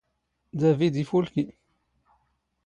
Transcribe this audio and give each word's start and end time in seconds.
ⴷⴰⴼⵉⴷ 0.59 0.95
ⵉⴼⵓⵍⴽⵉ. 1.01 1.45